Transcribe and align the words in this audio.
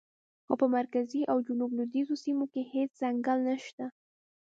خو 0.45 0.53
په 0.61 0.65
مرکزي 0.77 1.21
او 1.31 1.37
جنوب 1.47 1.71
لویدیځو 1.77 2.15
سیمو 2.23 2.45
کې 2.53 2.61
هېڅ 2.73 2.89
ځنګل 3.01 3.37
نشته. 3.49 3.85